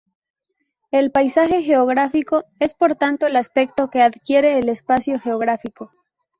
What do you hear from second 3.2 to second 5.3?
el aspecto que adquiere el espacio